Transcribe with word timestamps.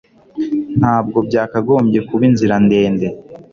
Ntabwo 0.79 1.17
byakagombye 1.27 1.99
kuba 2.07 2.23
inzira 2.29 2.55
ndende 2.65 3.07